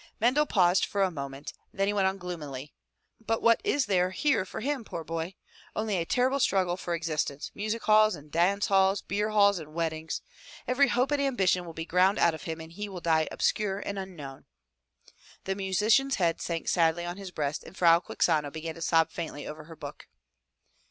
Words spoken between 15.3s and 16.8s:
The musician's head sank